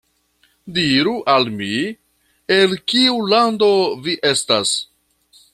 Diru 0.77 1.13
al 1.33 1.45
mi, 1.59 1.69
el 2.57 2.75
kiu 2.93 3.23
lando 3.35 3.71
vi 4.07 4.21
estas. 4.35 4.77